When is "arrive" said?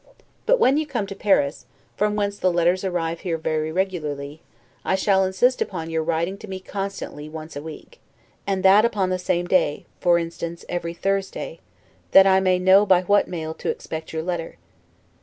2.83-3.19